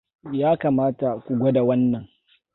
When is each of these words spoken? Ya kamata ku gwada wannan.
Ya 0.39 0.51
kamata 0.61 1.09
ku 1.23 1.31
gwada 1.39 1.61
wannan. 1.67 2.05